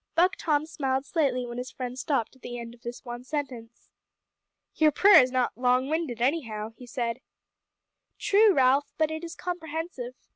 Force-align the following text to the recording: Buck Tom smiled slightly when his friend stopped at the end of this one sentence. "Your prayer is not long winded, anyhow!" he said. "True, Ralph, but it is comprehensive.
Buck 0.15 0.33
Tom 0.35 0.65
smiled 0.65 1.05
slightly 1.05 1.45
when 1.45 1.59
his 1.59 1.69
friend 1.69 1.95
stopped 1.95 2.35
at 2.35 2.41
the 2.41 2.57
end 2.57 2.73
of 2.73 2.81
this 2.81 3.05
one 3.05 3.23
sentence. 3.23 3.91
"Your 4.73 4.89
prayer 4.91 5.21
is 5.21 5.31
not 5.31 5.55
long 5.55 5.89
winded, 5.91 6.19
anyhow!" 6.23 6.73
he 6.75 6.87
said. 6.87 7.21
"True, 8.17 8.51
Ralph, 8.51 8.93
but 8.97 9.11
it 9.11 9.23
is 9.23 9.35
comprehensive. 9.35 10.15